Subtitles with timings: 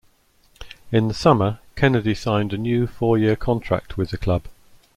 [0.91, 4.45] In the summer Kennedy signed a new four-year contract with the club.